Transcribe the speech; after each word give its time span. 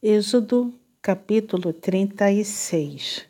Êxodo 0.00 0.72
capítulo 1.02 1.72
36 1.72 3.26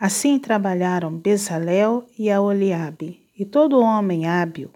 Assim 0.00 0.36
trabalharam 0.36 1.16
Bezalel 1.16 2.08
e 2.18 2.28
Aoliabe, 2.28 3.24
e 3.38 3.44
todo 3.44 3.78
homem 3.78 4.26
hábil, 4.26 4.72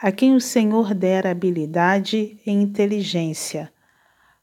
a 0.00 0.10
quem 0.10 0.34
o 0.34 0.40
Senhor 0.40 0.94
dera 0.94 1.30
habilidade 1.30 2.40
e 2.46 2.50
inteligência, 2.50 3.70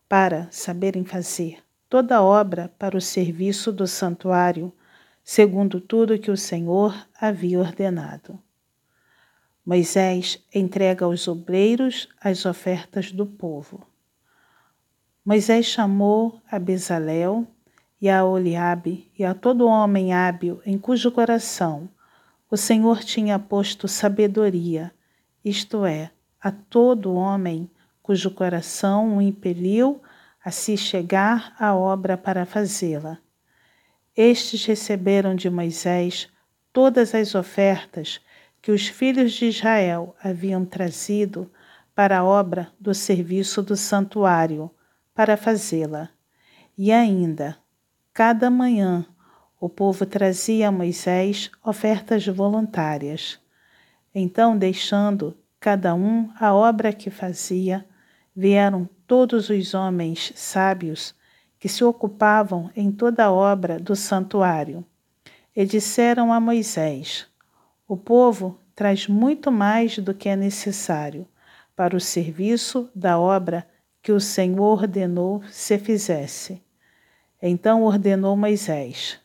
para 0.08 0.48
saberem 0.52 1.04
fazer 1.04 1.64
toda 1.90 2.22
obra 2.22 2.72
para 2.78 2.96
o 2.96 3.02
serviço 3.02 3.72
do 3.72 3.88
santuário, 3.88 4.72
segundo 5.24 5.82
tudo 5.82 6.20
que 6.20 6.30
o 6.30 6.38
Senhor 6.38 6.96
havia 7.20 7.60
ordenado. 7.60 8.40
Moisés 9.66 10.46
entrega 10.54 11.06
aos 11.06 11.28
obreiros 11.28 12.08
as 12.22 12.46
ofertas 12.46 13.12
do 13.12 13.26
povo. 13.26 13.84
Moisés 15.28 15.66
chamou 15.66 16.40
a 16.50 16.58
Bezalel 16.58 17.46
e 18.00 18.10
a 18.10 18.24
Oliabe 18.24 19.12
e 19.20 19.26
a 19.26 19.34
todo 19.34 19.68
homem 19.68 20.14
hábil 20.14 20.62
em 20.66 20.78
cujo 20.78 21.12
coração 21.12 21.90
o 22.50 22.56
Senhor 22.56 23.04
tinha 23.04 23.38
posto 23.38 23.90
sabedoria, 23.90 24.90
isto 25.44 25.86
é, 25.86 26.12
a 26.40 26.50
todo 26.50 27.14
homem 27.14 27.70
cujo 28.02 28.32
coração 28.32 29.18
o 29.18 29.22
impeliu 29.22 30.02
a 30.42 30.50
se 30.50 30.78
chegar 30.78 31.54
à 31.60 31.76
obra 31.76 32.18
para 32.18 32.46
fazê-la. 32.46 33.18
Estes 34.16 34.64
receberam 34.64 35.36
de 35.36 35.50
Moisés 35.50 36.30
todas 36.72 37.14
as 37.14 37.36
ofertas 37.36 38.22
que 38.62 38.72
os 38.72 38.88
filhos 38.88 39.34
de 39.34 39.48
Israel 39.48 40.16
haviam 40.24 40.64
trazido 40.64 41.52
para 41.94 42.20
a 42.20 42.24
obra 42.24 42.72
do 42.80 42.94
serviço 42.94 43.62
do 43.62 43.76
santuário 43.76 44.72
para 45.18 45.36
fazê-la. 45.36 46.12
E 46.78 46.92
ainda, 46.92 47.58
cada 48.14 48.52
manhã, 48.52 49.04
o 49.60 49.68
povo 49.68 50.06
trazia 50.06 50.68
a 50.68 50.72
Moisés 50.72 51.50
ofertas 51.66 52.28
voluntárias. 52.28 53.40
Então, 54.14 54.56
deixando 54.56 55.36
cada 55.60 55.96
um 55.96 56.30
a 56.40 56.54
obra 56.54 56.94
que 56.94 57.10
fazia, 57.10 57.84
vieram 58.36 58.88
todos 59.08 59.50
os 59.50 59.74
homens 59.74 60.32
sábios 60.36 61.16
que 61.58 61.68
se 61.68 61.84
ocupavam 61.84 62.70
em 62.76 62.92
toda 62.92 63.26
a 63.26 63.32
obra 63.32 63.80
do 63.80 63.96
santuário 63.96 64.86
e 65.56 65.66
disseram 65.66 66.32
a 66.32 66.40
Moisés: 66.40 67.26
O 67.88 67.98
povo 67.98 68.60
traz 68.76 69.08
muito 69.08 69.52
mais 69.52 69.98
do 69.98 70.14
que 70.14 70.30
é 70.30 70.36
necessário 70.36 71.28
para 71.76 71.98
o 71.98 72.00
serviço 72.00 72.88
da 72.94 73.18
obra 73.18 73.68
que 74.08 74.12
o 74.14 74.22
Senhor 74.22 74.62
ordenou 74.62 75.44
se 75.52 75.78
fizesse. 75.78 76.64
Então 77.42 77.84
ordenou 77.84 78.38
Moisés, 78.38 79.20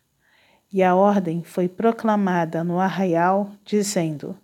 e 0.72 0.83
a 0.83 0.92
ordem 0.92 1.44
foi 1.44 1.69
proclamada 1.69 2.64
no 2.64 2.80
arraial, 2.80 3.53
dizendo: 3.64 4.36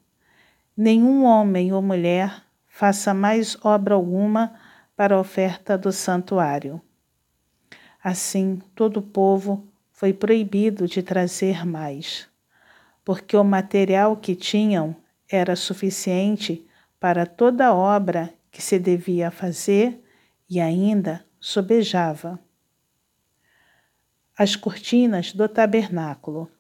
Nenhum 0.77 1.25
homem 1.25 1.73
ou 1.73 1.83
mulher 1.83 2.41
faça 2.69 3.13
mais 3.13 3.59
obra 3.65 3.97
alguma 3.97 4.55
para 4.97 5.17
a 5.17 5.19
oferta 5.19 5.77
do 5.77 5.91
santuário. 5.91 6.81
Assim, 8.01 8.63
todo 8.77 8.99
o 8.99 9.03
povo 9.03 9.67
foi 9.91 10.13
proibido 10.13 10.87
de 10.87 11.03
trazer 11.03 11.67
mais, 11.67 12.29
porque 13.05 13.37
o 13.37 13.43
material 13.43 14.17
que 14.17 14.37
tinham 14.37 14.95
era 15.29 15.57
suficiente 15.57 16.65
para 17.01 17.27
toda 17.27 17.67
a 17.67 17.75
obra 17.75 18.33
que 18.53 18.63
se 18.63 18.79
devia 18.79 19.33
fazer 19.33 20.05
e 20.49 20.61
ainda 20.61 21.25
sobejava. 21.41 22.39
As 24.37 24.57
cortinas 24.57 25.33
do 25.33 25.49
tabernáculo. 25.49 26.51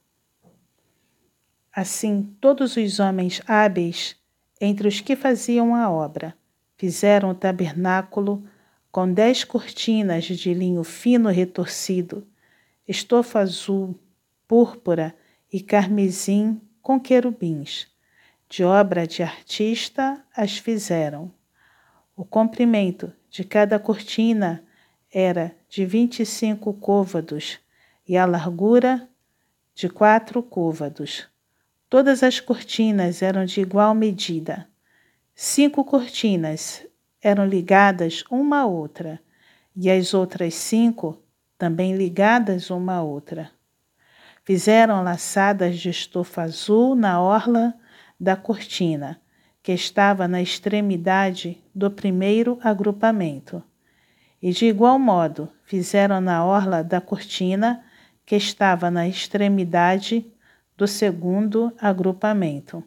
Assim, 1.72 2.36
todos 2.40 2.76
os 2.76 2.98
homens 2.98 3.40
hábeis 3.46 4.16
entre 4.60 4.88
os 4.88 5.00
que 5.00 5.14
faziam 5.14 5.74
a 5.74 5.90
obra 5.90 6.36
fizeram 6.76 7.30
o 7.30 7.34
tabernáculo 7.34 8.44
com 8.90 9.12
dez 9.12 9.44
cortinas 9.44 10.24
de 10.24 10.54
linho 10.54 10.82
fino 10.82 11.28
retorcido, 11.28 12.26
estofa 12.86 13.40
azul, 13.40 13.94
púrpura 14.46 15.14
e 15.52 15.60
carmesim 15.60 16.60
com 16.80 16.98
querubins. 16.98 17.86
De 18.48 18.64
obra 18.64 19.06
de 19.06 19.22
artista 19.22 20.24
as 20.34 20.56
fizeram. 20.56 21.37
O 22.20 22.24
comprimento 22.24 23.12
de 23.30 23.44
cada 23.44 23.78
cortina 23.78 24.64
era 25.14 25.54
de 25.68 25.86
vinte 25.86 26.18
e 26.18 26.26
cinco 26.26 26.74
côvados 26.74 27.60
e 28.08 28.16
a 28.16 28.26
largura 28.26 29.08
de 29.72 29.88
quatro 29.88 30.42
côvados. 30.42 31.28
Todas 31.88 32.24
as 32.24 32.40
cortinas 32.40 33.22
eram 33.22 33.44
de 33.44 33.60
igual 33.60 33.94
medida. 33.94 34.66
Cinco 35.32 35.84
cortinas 35.84 36.84
eram 37.22 37.46
ligadas 37.46 38.24
uma 38.28 38.62
à 38.62 38.66
outra, 38.66 39.20
e 39.76 39.88
as 39.88 40.12
outras 40.12 40.54
cinco 40.54 41.22
também 41.56 41.94
ligadas 41.96 42.68
uma 42.68 42.94
à 42.94 43.02
outra. 43.04 43.52
Fizeram 44.42 45.04
laçadas 45.04 45.78
de 45.78 45.90
estofa 45.90 46.42
azul 46.42 46.96
na 46.96 47.22
orla 47.22 47.72
da 48.18 48.34
cortina 48.34 49.20
que 49.68 49.72
estava 49.74 50.26
na 50.26 50.40
extremidade 50.40 51.62
do 51.74 51.90
primeiro 51.90 52.58
agrupamento. 52.62 53.62
E 54.40 54.50
de 54.50 54.64
igual 54.64 54.98
modo 54.98 55.46
fizeram 55.62 56.22
na 56.22 56.42
orla 56.42 56.82
da 56.82 57.02
cortina 57.02 57.84
que 58.24 58.34
estava 58.34 58.90
na 58.90 59.06
extremidade 59.06 60.24
do 60.74 60.88
segundo 60.88 61.70
agrupamento. 61.78 62.82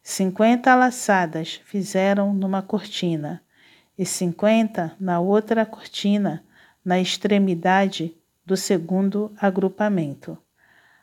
Cinquenta 0.00 0.76
laçadas 0.76 1.60
fizeram 1.64 2.32
numa 2.32 2.62
cortina, 2.62 3.42
e 3.98 4.06
cinquenta 4.06 4.94
na 5.00 5.18
outra 5.18 5.66
cortina, 5.66 6.44
na 6.84 7.00
extremidade 7.00 8.16
do 8.46 8.56
segundo 8.56 9.32
agrupamento. 9.40 10.38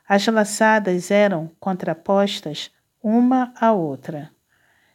As 0.08 0.26
laçadas 0.28 1.10
eram 1.10 1.50
contrapostas 1.60 2.70
uma 3.02 3.52
à 3.60 3.70
outra. 3.70 4.30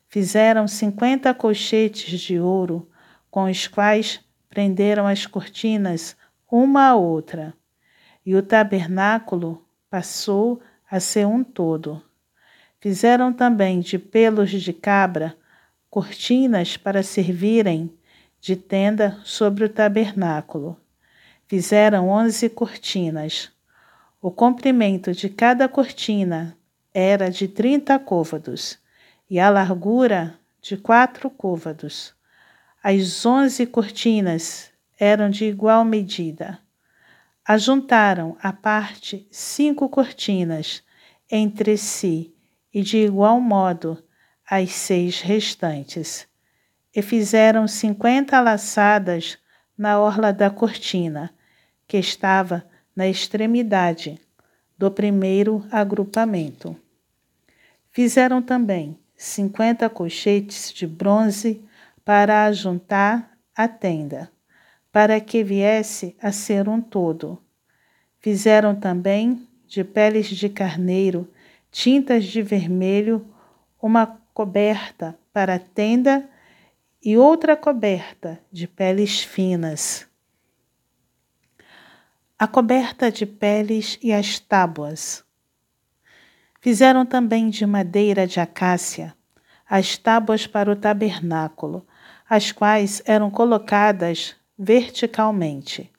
Fizeram 0.09 0.67
cinquenta 0.67 1.33
colchetes 1.33 2.19
de 2.21 2.39
ouro, 2.39 2.89
com 3.29 3.43
os 3.43 3.67
quais 3.67 4.21
prenderam 4.49 5.05
as 5.05 5.25
cortinas 5.25 6.15
uma 6.49 6.87
à 6.87 6.95
outra, 6.95 7.53
e 8.25 8.33
o 8.33 8.41
tabernáculo 8.41 9.65
passou 9.89 10.61
a 10.89 11.01
ser 11.01 11.27
um 11.27 11.43
todo. 11.43 12.01
Fizeram 12.79 13.33
também 13.33 13.81
de 13.81 13.99
pelos 13.99 14.49
de 14.49 14.71
cabra 14.71 15.35
cortinas 15.89 16.77
para 16.77 17.03
servirem 17.03 17.93
de 18.39 18.55
tenda 18.55 19.19
sobre 19.25 19.65
o 19.65 19.69
tabernáculo. 19.69 20.79
Fizeram 21.47 22.07
onze 22.07 22.49
cortinas. 22.49 23.51
O 24.21 24.31
comprimento 24.31 25.11
de 25.11 25.27
cada 25.27 25.67
cortina 25.67 26.57
era 26.93 27.29
de 27.29 27.47
trinta 27.47 27.99
côvados 27.99 28.79
e 29.29 29.39
a 29.39 29.49
largura 29.49 30.39
de 30.61 30.77
quatro 30.77 31.29
côvados. 31.29 32.15
As 32.83 33.25
onze 33.25 33.65
cortinas 33.65 34.71
eram 34.99 35.29
de 35.29 35.45
igual 35.45 35.83
medida. 35.83 36.59
Ajuntaram 37.45 38.37
à 38.41 38.51
parte 38.51 39.27
cinco 39.31 39.89
cortinas 39.89 40.83
entre 41.29 41.77
si 41.77 42.33
e 42.73 42.81
de 42.81 42.97
igual 42.97 43.39
modo 43.39 44.03
as 44.49 44.71
seis 44.71 45.21
restantes, 45.21 46.27
e 46.95 47.01
fizeram 47.01 47.67
cinquenta 47.67 48.39
laçadas 48.39 49.37
na 49.77 49.99
orla 49.99 50.31
da 50.31 50.49
cortina, 50.49 51.33
que 51.87 51.97
estava 51.97 52.65
na 52.95 53.07
extremidade 53.07 54.19
do 54.77 54.89
primeiro 54.89 55.65
agrupamento. 55.71 56.75
Fizeram 57.91 58.41
também 58.41 58.97
cinquenta 59.17 59.89
colchetes 59.89 60.71
de 60.71 60.85
bronze 60.85 61.65
para 62.05 62.45
ajuntar 62.45 63.35
a 63.55 63.67
tenda, 63.67 64.31
para 64.91 65.19
que 65.19 65.43
viesse 65.43 66.15
a 66.21 66.31
ser 66.31 66.69
um 66.69 66.79
todo. 66.79 67.41
Fizeram 68.19 68.75
também 68.75 69.47
de 69.67 69.83
peles 69.83 70.27
de 70.27 70.47
carneiro, 70.47 71.27
tintas 71.71 72.25
de 72.25 72.41
vermelho, 72.41 73.25
uma 73.81 74.21
coberta 74.33 75.17
para 75.33 75.55
a 75.55 75.59
tenda 75.59 76.29
e 77.03 77.17
outra 77.17 77.57
coberta 77.57 78.39
de 78.51 78.67
peles 78.67 79.23
finas. 79.23 80.07
A 82.37 82.47
coberta 82.47 83.11
de 83.11 83.25
peles 83.25 83.97
e 84.01 84.13
as 84.13 84.39
tábuas 84.39 85.26
Fizeram 86.67 87.05
também 87.05 87.49
de 87.49 87.65
madeira 87.65 88.27
de 88.27 88.41
acácia 88.41 89.15
as 89.69 89.95
tábuas 89.95 90.45
para 90.45 90.69
o 90.69 90.75
tabernáculo, 90.75 91.87
as 92.29 92.51
quais 92.51 93.01
eram 93.05 93.31
colocadas 93.31 94.35
verticalmente. 94.59 95.89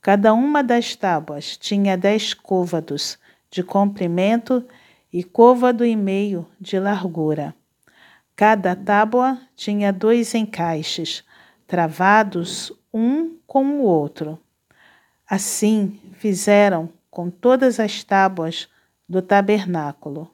Cada 0.00 0.32
uma 0.32 0.62
das 0.62 0.94
tábuas 0.94 1.56
tinha 1.56 1.98
dez 1.98 2.32
côvados 2.32 3.18
de 3.50 3.64
comprimento 3.64 4.64
e 5.12 5.24
côvado 5.24 5.84
e 5.84 5.96
meio 5.96 6.46
de 6.60 6.78
largura. 6.78 7.52
Cada 8.36 8.76
tábua 8.76 9.36
tinha 9.56 9.92
dois 9.92 10.32
encaixes, 10.32 11.24
travados 11.66 12.72
um 12.92 13.36
com 13.48 13.80
o 13.80 13.82
outro. 13.82 14.38
Assim 15.28 15.98
fizeram 16.12 16.88
com 17.10 17.28
todas 17.28 17.80
as 17.80 18.04
tábuas 18.04 18.68
do 19.08 19.20
tabernáculo. 19.20 20.30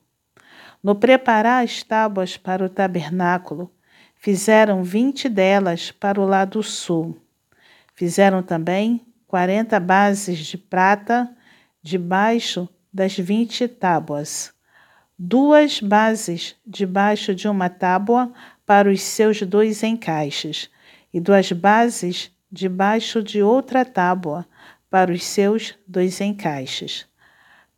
No 0.82 0.94
preparar 0.94 1.64
as 1.64 1.82
tábuas 1.82 2.36
para 2.36 2.64
o 2.64 2.68
tabernáculo, 2.68 3.70
fizeram 4.14 4.82
vinte 4.82 5.28
delas 5.28 5.90
para 5.90 6.20
o 6.20 6.26
lado 6.26 6.62
sul. 6.62 7.18
Fizeram 7.94 8.42
também 8.42 9.04
quarenta 9.26 9.78
bases 9.78 10.38
de 10.38 10.56
prata 10.56 11.30
debaixo 11.82 12.68
das 12.92 13.16
vinte 13.16 13.68
tábuas, 13.68 14.52
duas 15.18 15.80
bases 15.80 16.56
debaixo 16.66 17.34
de 17.34 17.46
uma 17.46 17.68
tábua 17.68 18.32
para 18.66 18.90
os 18.90 19.02
seus 19.02 19.42
dois 19.42 19.82
encaixes, 19.82 20.70
e 21.12 21.20
duas 21.20 21.52
bases 21.52 22.30
debaixo 22.50 23.22
de 23.22 23.42
outra 23.42 23.84
tábua 23.84 24.46
para 24.88 25.12
os 25.12 25.22
seus 25.22 25.74
dois 25.86 26.20
encaixes. 26.20 27.06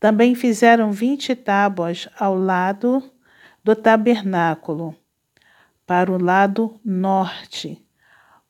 Também 0.03 0.35
fizeram 0.35 0.91
vinte 0.91 1.33
tábuas 1.33 2.09
ao 2.19 2.37
lado 2.37 3.01
do 3.63 3.77
tabernáculo, 3.77 4.97
para 5.87 6.11
o 6.11 6.21
lado 6.21 6.81
norte, 6.85 7.81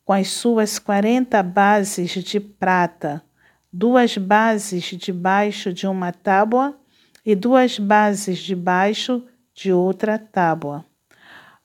com 0.02 0.14
as 0.14 0.28
suas 0.28 0.78
quarenta 0.78 1.42
bases 1.42 2.12
de 2.24 2.40
prata, 2.40 3.22
duas 3.70 4.16
bases 4.16 4.82
debaixo 4.98 5.74
de 5.74 5.86
uma 5.86 6.10
tábua 6.10 6.74
e 7.22 7.34
duas 7.34 7.78
bases 7.78 8.38
debaixo 8.38 9.22
de 9.54 9.70
outra 9.74 10.18
tábua. 10.18 10.86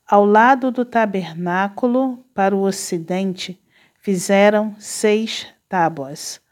Ao 0.06 0.26
lado 0.26 0.70
do 0.70 0.84
tabernáculo, 0.84 2.22
para 2.34 2.54
o 2.54 2.60
ocidente, 2.60 3.58
fizeram 4.02 4.76
seis 4.78 5.46
tábuas. 5.66 6.42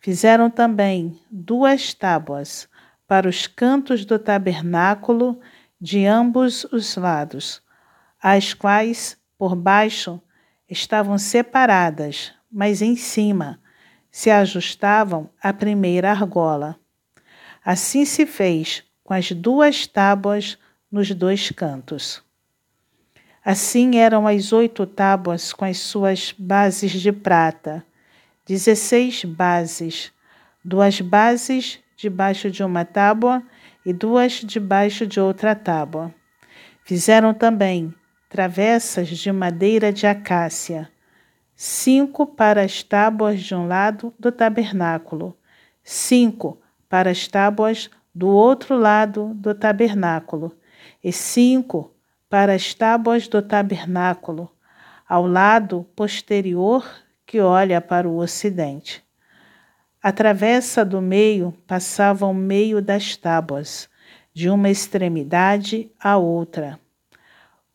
Fizeram 0.00 0.50
também 0.50 1.16
duas 1.30 1.94
tábuas 1.94 2.68
para 3.10 3.28
os 3.28 3.48
cantos 3.48 4.04
do 4.04 4.20
tabernáculo 4.20 5.40
de 5.80 6.06
ambos 6.06 6.62
os 6.66 6.94
lados, 6.94 7.60
as 8.22 8.54
quais, 8.54 9.18
por 9.36 9.56
baixo, 9.56 10.22
estavam 10.68 11.18
separadas, 11.18 12.32
mas 12.48 12.80
em 12.80 12.94
cima 12.94 13.60
se 14.12 14.30
ajustavam 14.30 15.28
à 15.42 15.52
primeira 15.52 16.12
argola. 16.12 16.78
Assim 17.64 18.04
se 18.04 18.26
fez 18.26 18.84
com 19.02 19.12
as 19.12 19.32
duas 19.32 19.88
tábuas 19.88 20.56
nos 20.88 21.10
dois 21.10 21.50
cantos. 21.50 22.22
Assim 23.44 23.96
eram 23.96 24.24
as 24.24 24.52
oito 24.52 24.86
tábuas 24.86 25.52
com 25.52 25.64
as 25.64 25.78
suas 25.78 26.32
bases 26.38 26.92
de 26.92 27.10
prata, 27.10 27.84
dezesseis 28.46 29.24
bases, 29.24 30.12
duas 30.64 31.00
bases 31.00 31.80
debaixo 32.00 32.50
de 32.50 32.64
uma 32.64 32.82
tábua 32.82 33.42
e 33.84 33.92
duas 33.92 34.32
debaixo 34.32 35.06
de 35.06 35.20
outra 35.20 35.54
tábua. 35.54 36.14
Fizeram 36.82 37.34
também 37.34 37.94
travessas 38.26 39.08
de 39.08 39.30
madeira 39.30 39.92
de 39.92 40.06
acácia, 40.06 40.90
cinco 41.54 42.26
para 42.26 42.62
as 42.62 42.82
tábuas 42.82 43.42
de 43.42 43.54
um 43.54 43.66
lado 43.66 44.14
do 44.18 44.32
tabernáculo, 44.32 45.36
cinco 45.84 46.58
para 46.88 47.10
as 47.10 47.28
tábuas 47.28 47.90
do 48.14 48.28
outro 48.28 48.78
lado 48.78 49.34
do 49.34 49.54
tabernáculo, 49.54 50.56
e 51.04 51.12
cinco 51.12 51.94
para 52.30 52.54
as 52.54 52.72
tábuas 52.72 53.28
do 53.28 53.42
tabernáculo, 53.42 54.50
ao 55.06 55.26
lado 55.26 55.86
posterior 55.94 56.88
que 57.26 57.40
olha 57.40 57.78
para 57.78 58.08
o 58.08 58.16
ocidente. 58.16 59.04
A 60.02 60.10
travessa 60.12 60.82
do 60.82 60.98
meio 61.02 61.52
passava 61.66 62.24
ao 62.24 62.32
meio 62.32 62.80
das 62.80 63.16
tábuas, 63.16 63.86
de 64.32 64.48
uma 64.48 64.70
extremidade 64.70 65.90
à 66.00 66.16
outra. 66.16 66.80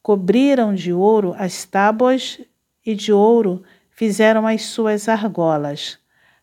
Cobriram 0.01 0.73
de 0.73 0.91
ouro 0.91 1.35
as 1.37 1.65
tábuas 1.65 2.39
e 2.83 2.95
de 2.95 3.13
ouro 3.13 3.61
fizeram 3.91 4.47
as 4.47 4.63
suas 4.63 5.07
argolas, 5.07 5.99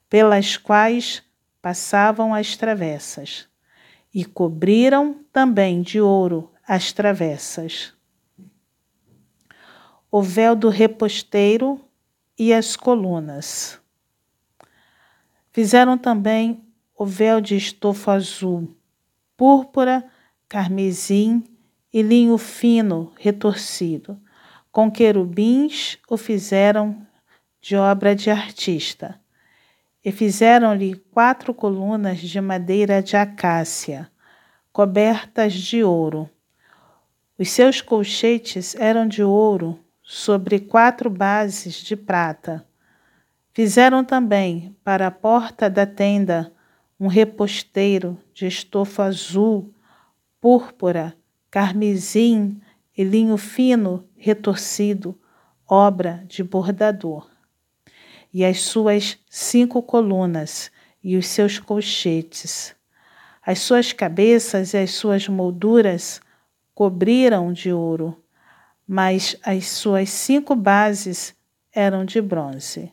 pelas 0.09 0.57
quais 0.57 1.21
passavam 1.61 2.33
as 2.33 2.57
travessas, 2.57 3.49
e 4.15 4.25
cobriram 4.25 5.17
também 5.33 5.83
de 5.83 6.01
ouro 6.01 6.49
as 6.67 6.93
travessas. 6.93 7.93
O 10.09 10.23
véu 10.23 10.55
do 10.55 10.69
reposteiro 10.69 11.81
e 12.39 12.55
as 12.55 12.77
colunas. 12.77 13.82
Fizeram 15.53 15.99
também 15.99 16.65
o 16.97 17.05
véu 17.05 17.39
de 17.39 17.57
estofo 17.57 18.11
azul, 18.11 18.75
púrpura, 19.37 20.03
carmesim 20.49 21.45
e 21.93 22.01
linho 22.01 22.39
fino 22.39 23.13
retorcido. 23.19 24.19
Com 24.71 24.91
querubins 24.91 25.99
o 26.09 26.17
fizeram 26.17 27.07
de 27.61 27.77
obra 27.77 28.17
de 28.17 28.31
artista. 28.31 29.21
E 30.03 30.11
fizeram-lhe 30.11 30.97
quatro 31.13 31.53
colunas 31.53 32.19
de 32.19 32.41
madeira 32.41 33.03
de 33.03 33.15
acácia, 33.15 34.11
cobertas 34.73 35.53
de 35.53 35.85
ouro. 35.85 36.31
Os 37.39 37.51
seus 37.51 37.83
colchetes 37.83 38.75
eram 38.77 39.07
de 39.07 39.23
ouro 39.23 39.79
sobre 40.03 40.59
quatro 40.59 41.11
bases 41.11 41.75
de 41.75 41.95
prata. 41.95 42.67
Fizeram 43.55 44.03
também 44.03 44.75
para 44.83 45.09
a 45.09 45.11
porta 45.11 45.69
da 45.69 45.85
tenda 45.85 46.51
um 46.99 47.07
reposteiro 47.07 48.19
de 48.33 48.47
estofo 48.47 49.03
azul, 49.03 49.75
púrpura, 50.41 51.15
carmesim 51.51 52.59
e 52.97 53.05
linho 53.05 53.37
fino 53.37 54.09
retorcido, 54.17 55.19
obra 55.69 56.25
de 56.27 56.43
bordador. 56.43 57.31
E 58.33 58.43
as 58.43 58.63
suas 58.63 59.19
cinco 59.29 59.83
colunas 59.83 60.71
e 61.05 61.15
os 61.19 61.27
seus 61.27 61.59
colchetes. 61.59 62.75
As 63.45 63.59
suas 63.59 63.93
cabeças 63.93 64.73
e 64.73 64.79
as 64.79 64.93
suas 64.93 65.29
molduras 65.29 66.23
cobriram 66.75 67.53
de 67.53 67.71
ouro, 67.71 68.17
mas 68.89 69.37
as 69.45 69.67
suas 69.69 70.09
cinco 70.09 70.57
bases 70.57 71.35
eram 71.71 72.03
de 72.03 72.19
bronze. 72.19 72.91